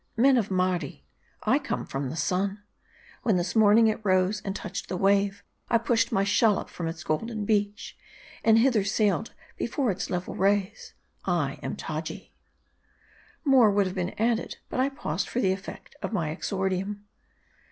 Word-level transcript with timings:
"Men 0.27 0.35
of 0.35 0.49
Mardi, 0.49 1.05
I 1.43 1.59
come 1.59 1.85
from 1.85 2.09
the 2.09 2.15
sun. 2.15 2.63
When 3.21 3.37
this 3.37 3.55
morning 3.55 3.85
it 3.85 4.03
rose 4.03 4.41
and 4.43 4.55
touched 4.55 4.89
the 4.89 4.97
wave, 4.97 5.43
I 5.69 5.77
pushed 5.77 6.11
my 6.11 6.23
shallop 6.23 6.69
from 6.69 6.87
its 6.87 7.03
golden 7.03 7.45
beach, 7.45 7.95
and 8.43 8.57
hither 8.57 8.83
sailed 8.83 9.35
before 9.57 9.91
its 9.91 10.09
level 10.09 10.33
rays. 10.33 10.95
I 11.25 11.59
am 11.61 11.75
Taji." 11.75 12.33
MARDI. 13.45 13.45
197 13.45 13.51
More 13.51 13.69
would 13.69 13.85
have 13.85 13.93
been 13.93 14.15
added, 14.19 14.57
but 14.71 14.79
I 14.79 14.89
paused 14.89 15.29
for 15.29 15.39
the 15.39 15.53
effect 15.53 15.95
of 16.01 16.11
my 16.11 16.31
exordium. 16.31 17.03